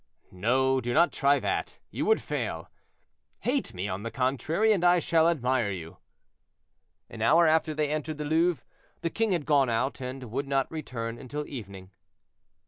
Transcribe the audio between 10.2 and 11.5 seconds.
would not return until